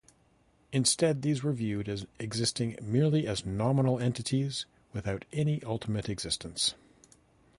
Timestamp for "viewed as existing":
1.53-2.75